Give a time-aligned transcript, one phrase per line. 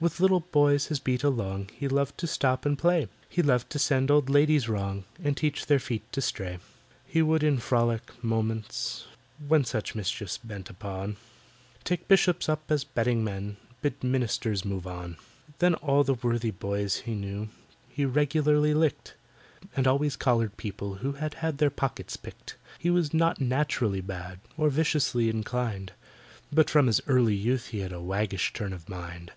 [0.00, 3.78] With little boys his beat along He loved to stop and play; He loved to
[3.78, 6.58] send old ladies wrong, And teach their feet to stray.
[7.06, 9.06] He would in frolic moments,
[9.46, 11.18] when Such mischief bent upon,
[11.84, 15.18] Take Bishops up as betting men— Bid Ministers move on.
[15.60, 17.48] Then all the worthy boys he knew
[17.88, 19.14] He regularly licked,
[19.76, 22.56] And always collared people who Had had their pockets picked.
[22.80, 25.92] He was not naturally bad, Or viciously inclined,
[26.52, 29.28] But from his early youth he had A waggish turn of mind.